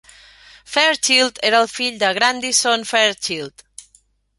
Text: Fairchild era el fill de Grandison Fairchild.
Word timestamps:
Fairchild 0.75 1.37
era 1.51 1.61
el 1.67 1.71
fill 1.75 2.03
de 2.05 2.11
Grandison 2.21 2.87
Fairchild. 2.95 3.67